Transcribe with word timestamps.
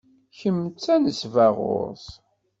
Kemm 0.37 0.57
d 0.73 0.75
tanesbaɣurt. 0.83 2.07